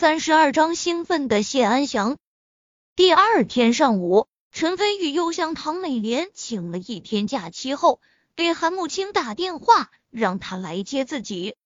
[0.00, 2.18] 三十二章兴奋的谢安祥。
[2.94, 8.00] 第二天上午，陈飞宇又向唐美莲请了一天假期后，
[8.36, 11.56] 给韩慕清打电话，让他来接自己。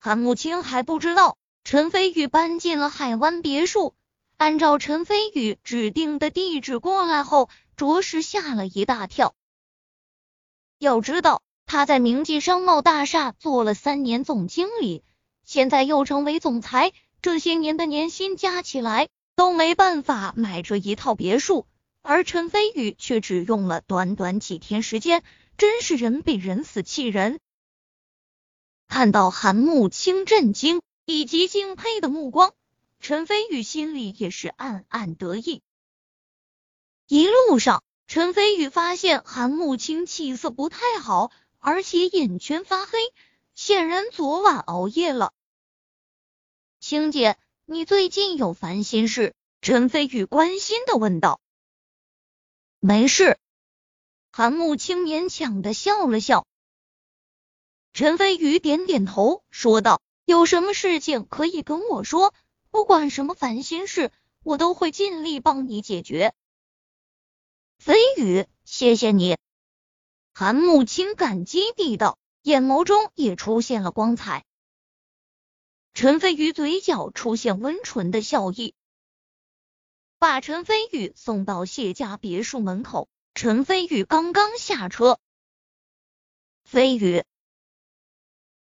[0.00, 3.94] 韩慕清还不知道陈飞宇搬进了海湾别墅，
[4.36, 9.36] 按照陈飞宇指定的地址过来后，着实吓了一大跳。
[10.80, 15.04] 要知道，他在明记商贸大厦做了三年总经理。
[15.48, 21.66] 现在又成为总裁，这些年的年薪加起来都没办法买这一套别墅，
[22.02, 25.24] 而陈飞宇却只用了短短几天时间，
[25.56, 27.40] 真是人比人死气人。
[28.88, 32.52] 看到韩慕清震惊以及敬佩的目光，
[33.00, 35.62] 陈飞宇心里也是暗暗得意。
[37.06, 42.98] 一路上，陈飞宇发现韩慕清气色不太好，而且眼圈发黑，
[43.54, 45.32] 显然昨晚熬夜了。
[46.80, 49.34] 青姐，你最近有烦心事？
[49.60, 51.40] 陈飞宇关心的问道。
[52.78, 53.36] 没事。
[54.30, 56.46] 韩慕清勉强的笑了笑。
[57.92, 62.32] 陈飞宇点点头，说道：“有什么事情可以跟我说，
[62.70, 64.12] 不管什么烦心事，
[64.44, 66.32] 我都会尽力帮你解决。”
[67.78, 69.36] 飞宇，谢谢你。
[70.32, 74.44] 韩慕清感激地道，眼眸中也出现了光彩。
[76.00, 78.72] 陈飞宇嘴角出现温纯的笑意，
[80.20, 83.08] 把陈飞宇送到谢家别墅门口。
[83.34, 85.18] 陈飞宇刚刚下车，
[86.62, 87.24] 飞宇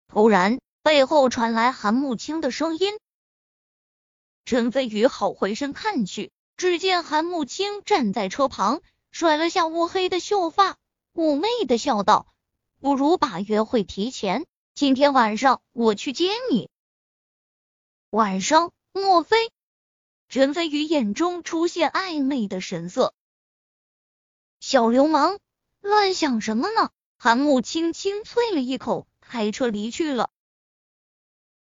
[0.09, 2.99] 突然背后传来韩慕清的声音。
[4.47, 10.79] 陈飞宇好回身看去，只见韩慕清站在车旁，甩了下乌黑的秀发，
[11.13, 12.33] 妩媚的笑道
[12.81, 16.71] ：“不如把约会提前，今天晚上我去接你。”
[18.17, 19.37] 晚上，莫非？
[20.31, 23.13] 陈飞宇眼中出现暧昧的神色。
[24.59, 25.39] 小流氓，
[25.83, 26.93] 乱想什么呢？
[27.19, 30.31] 韩木轻轻啐了一口，开车离去了。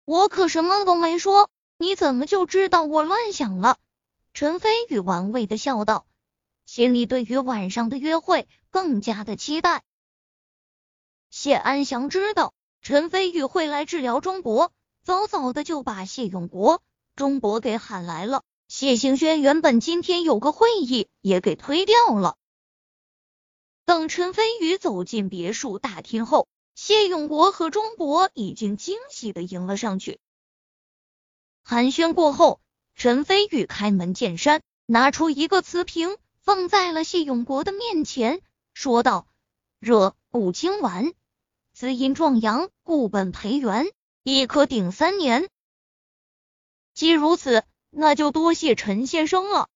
[0.04, 3.78] 我可什么都没说，你怎么就知道我乱想了？
[4.34, 6.04] 陈飞宇玩味的笑道，
[6.66, 9.84] 心里对于晚上的约会更加的期待。
[11.30, 12.52] 谢安祥知道
[12.82, 14.72] 陈飞宇会来治疗钟博。
[15.02, 16.82] 早早的就把谢永国、
[17.16, 18.42] 钟博给喊来了。
[18.68, 22.36] 谢兴轩原本今天有个会议，也给推掉了。
[23.84, 30.20] 等陈飞宇走进别墅大厅后，谢永国和钟博已经惊喜的迎了上去。
[31.62, 32.60] 寒暄过后，
[32.94, 38.42] 陈飞宇开门见山，拿出一个瓷瓶，放在了谢永国的面前，
[38.74, 39.26] 说道
[39.80, 41.12] ：“热补精丸，
[41.72, 43.90] 滋阴壮阳，固本培元。”
[44.38, 45.48] 一颗顶三年，
[46.94, 49.68] 既如此，那就多谢陈先生了。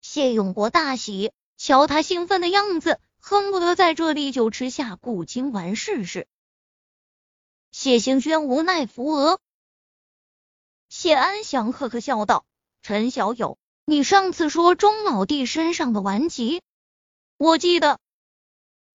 [0.00, 6.28] 谢永国大喜，瞧他兴奋的样子，恨不得在这里就吃下固精丸试试。
[7.72, 9.40] 谢兴轩无奈扶额，
[10.88, 12.46] 谢安祥呵呵笑道
[12.82, 16.62] ：“陈小友，你上次说钟老弟身上的顽疾，
[17.36, 17.98] 我记得。”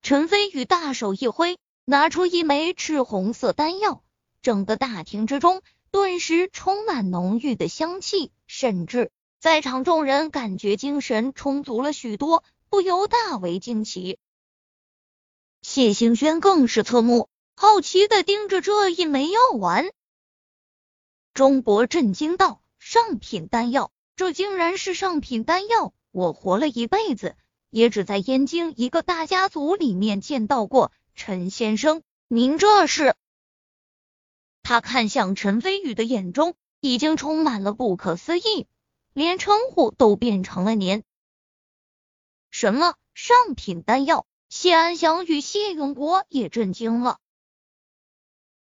[0.02, 4.02] 陈飞宇大手一挥，拿出一枚赤红色丹药。
[4.41, 14.18] 整个大厅之中顿时充满浓郁的香气，甚至在场众人感觉精神充足了许多，不由大为惊奇。
[15.62, 19.91] 谢兴轩更是侧目，好奇的盯着这一枚药丸。
[21.34, 25.94] 钟伯震惊道：“上品丹药，这竟然是上品丹药！
[26.12, 27.35] 我活了一辈子，
[27.69, 30.91] 也只在燕京一个大家族里面见到过。
[31.13, 33.16] 陈先生，您这是？”
[34.72, 38.68] 他看向陈飞宇的眼中已经充满了不可思议，
[39.12, 41.04] 连称呼都变成了您。
[42.52, 44.26] 什么上品丹药？
[44.48, 47.18] 谢安祥与谢永国也震惊了，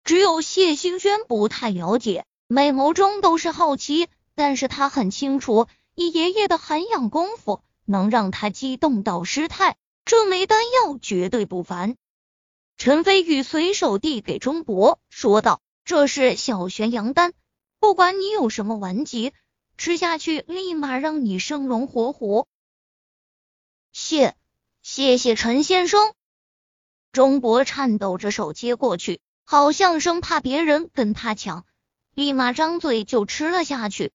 [0.03, 4.07] 只有谢兴轩不太了解，美眸中都是好奇。
[4.33, 11.97] 但是他很清楚，以爷爷的涵养功夫，能让他激动到失态，这枚丹药绝对不凡。
[12.77, 15.61] 陈飞宇随手递给钟博，说道。
[15.85, 17.33] 这是小玄阳丹，
[17.79, 19.33] 不管你有什么顽疾，
[19.77, 22.47] 吃下去立马让你生龙活虎。
[23.91, 24.35] 谢，
[24.81, 26.13] 谢谢陈先生。
[27.11, 31.65] 钟博颤抖着手接过去，好像生怕别人跟他抢，
[32.13, 34.11] 立马张嘴就吃了下去。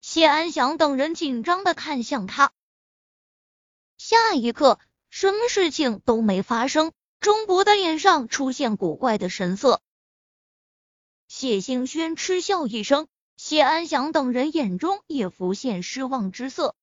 [0.00, 2.52] 谢安祥等人紧张的看向他，
[3.98, 4.80] 下一刻
[5.10, 9.82] 什么事情都没发生，钟博的脸上出现古怪的神色。
[11.34, 13.08] 谢兴轩嗤笑一声，
[13.38, 16.76] 谢安祥等人眼中也浮现失望之色。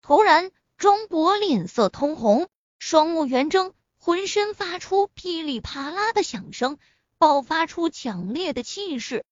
[0.00, 2.48] 突然，钟博脸色通红，
[2.78, 6.78] 双目圆睁，浑身发出噼里啪啦的响声，
[7.18, 9.26] 爆发出强烈的气势。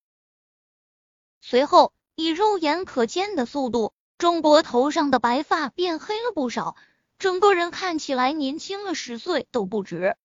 [1.41, 6.75] 随后，以肉眼可见的速度，钟博头上的白发变黑了不少，
[7.17, 10.15] 整个人看起来年轻了十岁都不止。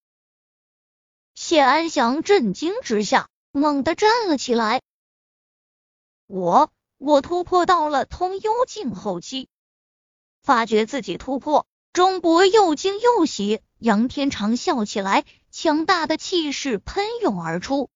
[1.34, 4.82] 谢安祥震惊之下，猛地站了起来。
[6.26, 9.48] 我，我突破到了通幽境后期。
[10.42, 17.88] 发觉自己突破，钟博又惊又喜，杨天长笑起来，强大的气势喷涌而出。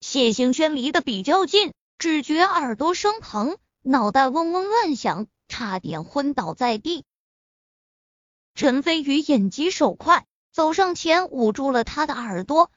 [0.00, 7.04] 谢行轩离得比较近，只觉耳朵生疼，脑袋嗡嗡乱响，差点昏倒在地。
[8.54, 12.70] 陈飞宇眼疾手快，走上前捂住了他的耳朵，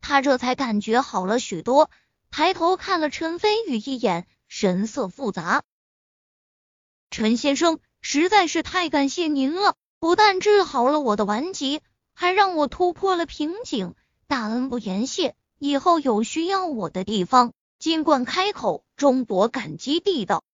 [0.00, 1.90] 他这才感觉好了许多，
[2.30, 5.62] 抬头看了陈飞宇一眼，神色复杂。
[7.10, 11.80] 陈先生，实在是太感谢您了，不但治好了我的顽疾，
[12.14, 13.94] 还让我突破了瓶颈，
[14.26, 15.34] 大恩不言谢。
[15.58, 18.84] 以后有需要我的地方，尽管开口。
[18.96, 20.44] 钟博感激地道。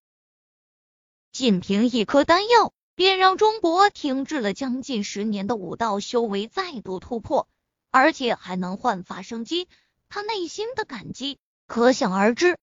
[1.33, 7.49] 仅凭一颗丹药，便让钟博停滞了将近十年的武道修为再度突破，
[7.91, 9.69] 而且还能焕发生机，
[10.09, 12.59] 他内心的感激可想而知。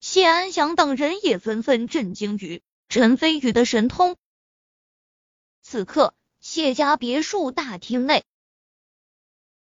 [0.00, 2.62] 谢安祥等人也纷纷震惊于。
[2.88, 4.16] 陈飞宇的神通。
[5.62, 8.24] 此刻，谢家别墅大厅内，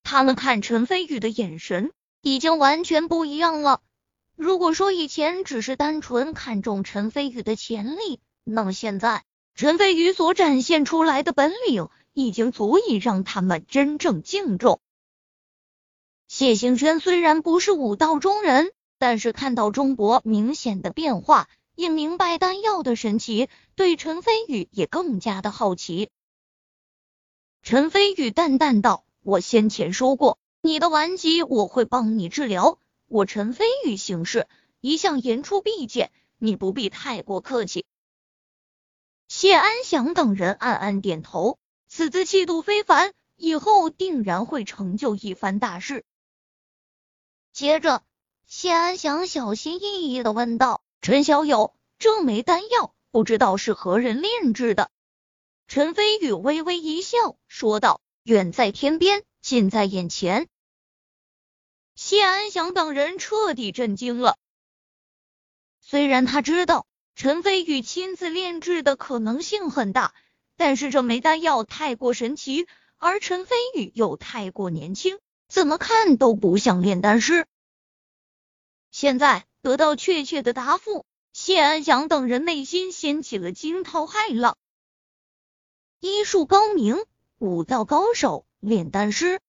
[0.02, 1.92] 他们看陈飞宇的眼神
[2.22, 3.82] 已经完全不一样了。
[4.38, 9.26] 如果说以前只是单纯看中陈飞宇的潜力，那么现在
[9.56, 14.82] 陈飞宇所展现出来的本领，已经足以让他们真正敬重。
[16.28, 21.48] 谢行轩虽然不是武道中人，但是看到钟博明显的变化。
[21.76, 26.10] 也明白丹药的神奇，对陈飞宇也更加的好奇。
[27.62, 32.80] 陈飞宇淡淡道：“我先前说过，你的顽疾我会帮你治疗。
[33.06, 34.48] 我陈飞宇行事
[34.82, 36.10] 一向言出必践，
[36.40, 37.86] 你不必太过客气。”
[39.30, 46.04] 谢安祥等人暗暗点头，此子气度非凡，以后定然会成就一番大事。
[47.54, 48.04] 接着，
[48.46, 50.82] 谢安祥小心翼翼的问道。
[51.02, 54.92] 陈小友，这枚丹药不知道是何人炼制的？
[55.68, 60.48] 陈飞宇微微一笑，说道：“远在天边，近在眼前。”
[61.96, 64.38] 谢安祥等人彻底震惊了。
[65.82, 66.86] 虽然他知道
[67.16, 70.14] 陈飞宇亲自炼制的可能性很大，
[70.58, 72.68] 但是这枚丹药太过神奇，
[72.98, 77.46] 而陈飞宇又太过年轻，怎么看都不像炼丹师。
[78.92, 79.46] 现在。
[79.64, 84.56] 得到确切的答复，谢安祥等人内心掀起了惊涛骇浪。
[86.00, 87.04] 医术高明，
[87.38, 89.42] 武道高手，炼丹师，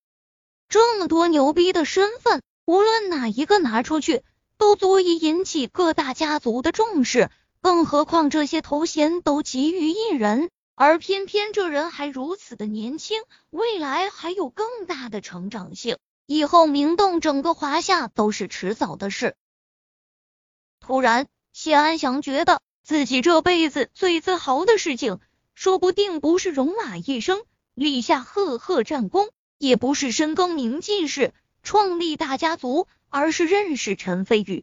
[0.68, 4.24] 这么多牛逼的身份，无论哪一个拿出去，
[4.56, 7.30] 都足以引起各大家族的重视。
[7.60, 10.50] 更何况这些头衔都集于一人，
[10.80, 13.20] 而偏偏这人还如此的年轻，
[13.50, 19.34] 未来还有更大的成长性，以后名动整个华夏都是迟早的事。
[20.78, 25.18] 突然，谢安祥觉得自己这辈子最自豪的事情，
[25.52, 27.42] 说不定不是戎马一生，
[27.74, 34.62] 立下赫赫战功，也不是深耕名进士，创立大家族，而是认识陈飞宇。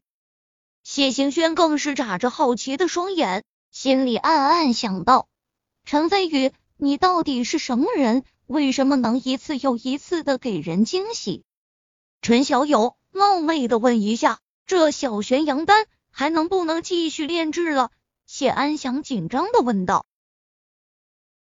[0.82, 5.28] 谢行轩更是眨着好奇的双眼，心里暗暗想到：
[5.86, 8.24] 陈飞宇，你到底是什么人？
[8.48, 11.44] 为什么能一次又一次的给人惊喜？
[12.22, 15.88] 陈小友冒昧的问一下，这小玄阳丹。
[16.18, 17.92] 还能不能继续炼制了？
[18.26, 20.06] 谢安祥紧张的问道。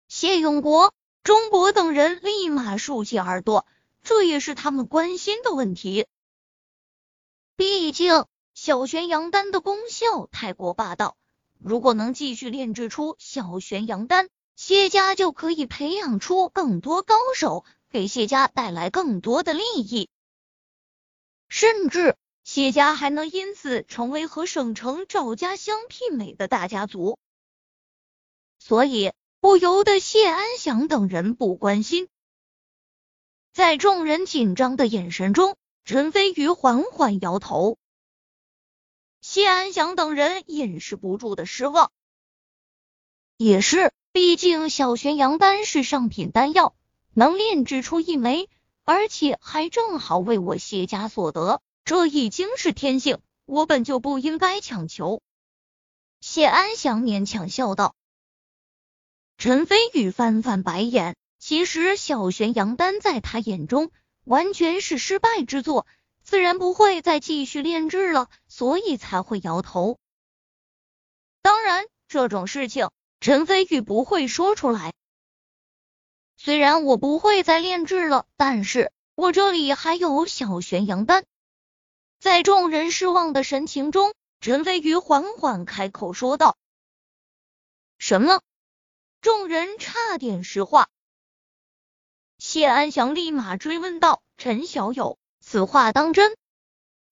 [0.07, 3.67] 谢永国、钟博等人立马竖起耳朵，
[4.01, 6.07] 这也是他们关心的问题。
[7.55, 11.15] 毕竟小玄阳丹的功效太过霸道，
[11.63, 20.09] 如果能继续炼制出小玄阳丹，谢家就可以培养出更多高手，给谢家带来更多的利益，
[21.47, 22.15] 甚至。
[22.43, 27.17] 谢家还能因此成为和省城赵家相媲美的大家族，
[28.59, 32.09] 所以不由得谢安祥等人不关心。
[33.53, 35.55] 在众人紧张的眼神中，
[35.85, 37.77] 陈飞宇缓缓摇头。
[39.23, 41.93] 谢安祥等人掩饰不住的失望。
[43.37, 46.75] 也是，毕竟小玄阳丹是上品丹药，
[47.13, 48.49] 能炼制出一枚，
[48.83, 51.61] 而且还正好为我谢家所得。
[51.85, 55.21] 这已经是天性，我本就不应该强求。
[56.19, 57.95] 谢安祥勉强笑道。
[59.37, 63.89] 陈飞宇翻翻白眼，其实小玄阳丹在他眼中
[64.25, 65.87] 完全是失败之作，
[66.33, 69.99] 自然不会再继续炼制了，所以才会摇头。
[71.43, 74.95] 当然，这种事情陈飞宇不会说出来。
[76.35, 81.23] 虽然我不会再炼制了，但是我这里还有小玄阳丹。
[82.19, 86.57] 在众人失望的神情中，陈飞宇缓缓开口说道
[87.99, 88.41] ：“什么？”
[89.21, 90.89] 众人差点石化。
[92.39, 95.19] 谢安祥立马追问道：“陈小友，
[95.53, 96.35] 此话当真？”“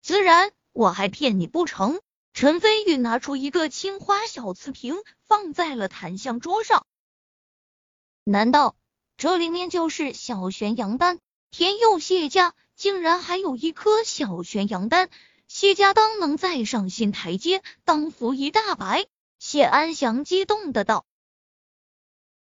[0.01, 2.01] 自然，我还骗你不成？”
[2.33, 4.95] 陈飞宇拿出一个青花小瓷瓶，
[5.27, 6.87] 放在了檀香桌上。
[8.23, 8.75] 难道
[9.15, 11.19] 这里面就是小玄阳丹？
[11.51, 15.11] 天佑谢家竟然还有一颗小玄阳丹，
[15.47, 19.05] 谢家当能再上新台阶，当福一大白。
[19.37, 21.05] 谢安祥激动的道。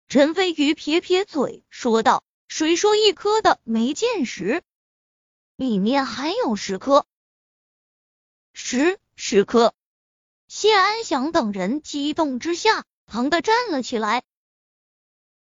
[0.07, 4.61] 陈飞宇撇撇嘴，说道：“谁说一颗的没见识？
[5.57, 7.05] 里面还有十颗，
[8.53, 9.73] 十十颗。”
[10.47, 14.23] 谢安祥等人激动之下，疼的站了起来。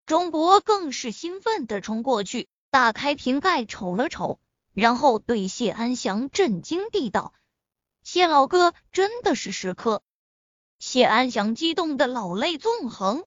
[0.06, 4.40] 钟博更是兴奋的冲过去，打开瓶盖瞅了瞅，
[4.74, 7.34] 然后对谢安祥震惊地道
[8.04, 10.04] ：“谢老哥，真的是十颗！”
[10.80, 13.26] 谢安祥激动的老泪纵横。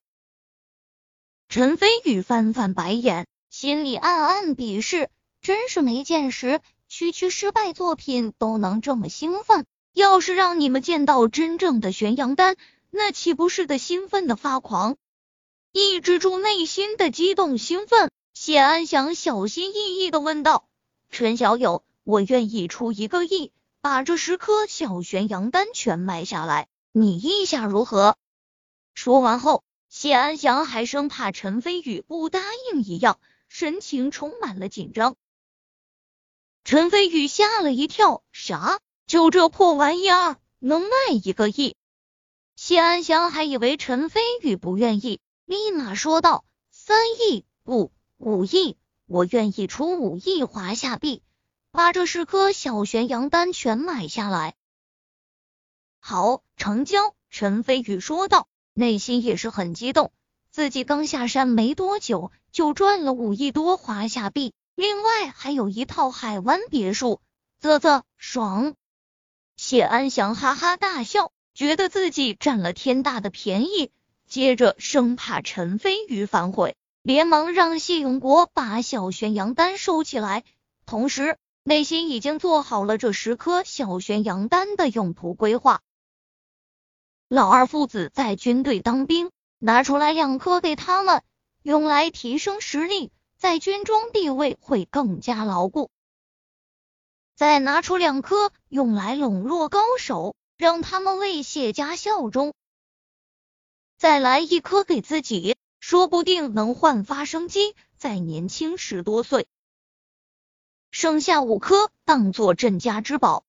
[1.48, 5.10] 陈飞宇翻翻白眼，心里暗暗鄙视，
[5.42, 9.64] 真是没见识，区区失败作品都能这么兴奋。
[9.92, 12.56] 要是让你们见到真正的玄阳丹，
[12.90, 14.96] 那岂不是的兴奋的发狂？
[15.72, 20.68] 抑制住内心的激动兴奋，谢安祥小心翼翼的问道
[21.10, 28.16] ：“陈小友，我愿意出一个亿，把这十颗小玄阳丹全买下来，你意下如何？”
[28.94, 32.40] 说完后，谢安祥还生怕陈飞宇不答
[32.72, 33.18] 应一样，
[33.48, 35.16] 神情充满了紧张。
[36.70, 38.78] 陈飞宇吓了一跳，啥？
[39.04, 40.88] 就这破玩意儿能卖
[41.20, 41.74] 一个亿？
[42.54, 51.24] 谢安祥还以为陈飞宇不愿意，立马说道：“三亿不五亿，我愿意出五亿华夏币，
[51.72, 54.54] 把这十颗小玄阳丹全买下来。”
[55.98, 57.16] 好，成交。
[57.30, 60.12] 陈飞宇说道，内心也是很激动，
[60.52, 67.20] 自己刚下山没多久就赚了五亿多华夏币，另外还有一套海湾别墅，
[67.60, 68.74] 啧啧，爽。
[69.54, 73.90] 谢安祥哈哈大笑，觉得自己占了天大的便宜。
[74.26, 80.44] 接着生怕陈飞宇反悔，连忙让谢永国把小玄阳丹收起来，
[80.86, 85.82] 同时内心已经做好了这十颗小玄阳丹的用途规划。
[87.28, 91.22] 老二父子在军队当兵，拿出来两颗给他们，
[91.62, 95.90] 用来提升实力，在军中地位会更加牢固。
[97.34, 102.52] 再拿出两颗，用来笼络高手，让他们为谢家效忠。
[103.96, 109.46] 再来一颗给自己，说不定能焕发生机，再年轻十多岁。
[110.90, 113.46] 剩下五颗当做镇家之宝。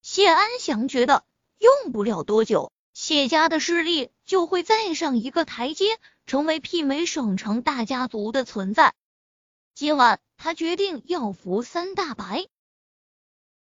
[0.00, 1.24] 谢安祥觉得，
[1.58, 8.94] 用不了多久，谢家的势力就会再上一个台阶，成为媲美省城大家族的存在。
[9.74, 12.46] 今晚，他决定要扶三大白。